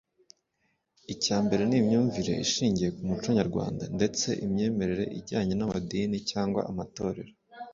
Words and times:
icyambere 1.13 1.61
ni 1.65 1.75
imyumvire 1.81 2.33
ishingiye 2.45 2.89
ku 2.95 3.01
muco 3.09 3.27
nyarwanda 3.37 3.83
ndetse 3.97 4.27
imyemerere 4.45 5.03
ijyanye 5.19 5.53
n’amadini 5.55 6.17
cyangwa 6.29 6.61
amatorero” 6.71 7.33